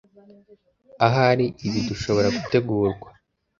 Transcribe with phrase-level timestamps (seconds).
[1.07, 3.07] Ahari ibi dushoboragutegurwa.